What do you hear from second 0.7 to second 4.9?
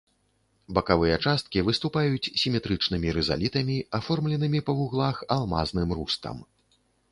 Бакавыя часткі выступаюць сіметрычнымі рызалітамі, аформленымі па